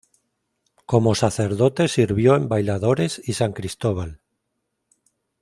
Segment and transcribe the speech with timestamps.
[0.87, 4.19] Como sacerdote sirvió en Bailadores y San Cristóbal.